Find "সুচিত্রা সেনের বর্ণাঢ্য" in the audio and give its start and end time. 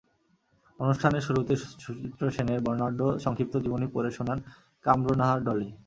1.77-3.01